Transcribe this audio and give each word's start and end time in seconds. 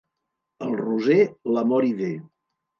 Al 0.67 0.73
roser, 0.79 1.19
l'amor 1.53 1.89
hi 1.91 1.95
ve. 2.03 2.13